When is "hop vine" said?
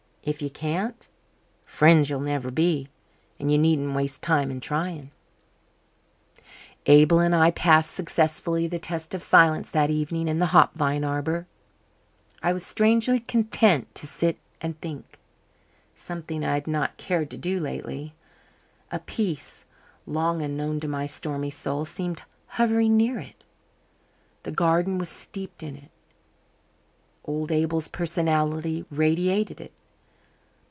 10.53-11.03